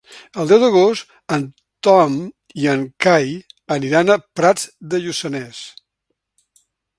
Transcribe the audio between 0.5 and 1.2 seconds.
deu d'agost